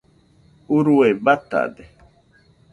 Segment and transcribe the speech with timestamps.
[0.77, 1.83] urue batade